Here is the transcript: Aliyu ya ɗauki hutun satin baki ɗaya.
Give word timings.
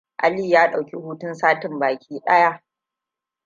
Aliyu 0.17 0.45
ya 0.45 0.67
ɗauki 0.71 0.95
hutun 0.97 1.33
satin 1.35 1.79
baki 1.79 2.19
ɗaya. 2.25 2.61